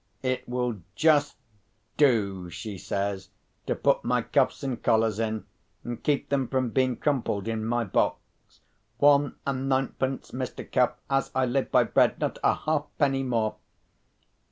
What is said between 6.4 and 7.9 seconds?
from being crumpled in my